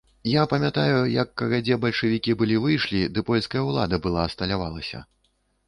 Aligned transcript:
Я 0.27 0.43
памятаю, 0.53 0.95
як 1.15 1.29
кагадзе 1.41 1.77
бальшавікі 1.83 2.35
былі 2.41 2.57
выйшлі, 2.65 3.03
ды 3.13 3.27
польская 3.29 3.63
ўлада 3.69 4.03
была 4.09 4.27
асталявалася. 4.33 5.07